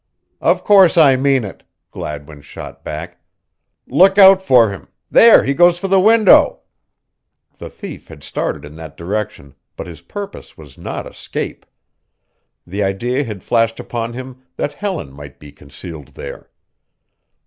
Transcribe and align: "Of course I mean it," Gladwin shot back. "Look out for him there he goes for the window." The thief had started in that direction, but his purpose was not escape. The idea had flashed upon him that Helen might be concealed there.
"Of 0.41 0.63
course 0.63 0.97
I 0.97 1.15
mean 1.15 1.43
it," 1.43 1.61
Gladwin 1.91 2.41
shot 2.41 2.83
back. 2.83 3.21
"Look 3.85 4.17
out 4.17 4.41
for 4.41 4.71
him 4.71 4.87
there 5.11 5.43
he 5.43 5.53
goes 5.53 5.77
for 5.77 5.87
the 5.87 5.99
window." 5.99 6.61
The 7.59 7.69
thief 7.69 8.07
had 8.07 8.23
started 8.23 8.65
in 8.65 8.75
that 8.77 8.97
direction, 8.97 9.53
but 9.75 9.85
his 9.85 10.01
purpose 10.01 10.57
was 10.57 10.75
not 10.75 11.05
escape. 11.05 11.67
The 12.65 12.81
idea 12.81 13.23
had 13.25 13.43
flashed 13.43 13.79
upon 13.79 14.13
him 14.13 14.41
that 14.55 14.73
Helen 14.73 15.13
might 15.13 15.37
be 15.37 15.51
concealed 15.51 16.07
there. 16.15 16.49